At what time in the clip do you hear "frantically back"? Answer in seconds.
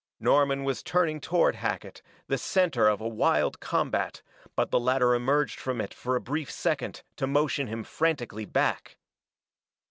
7.83-8.97